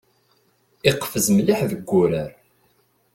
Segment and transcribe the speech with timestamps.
[0.89, 2.31] Iqfez mliḥ deg urar.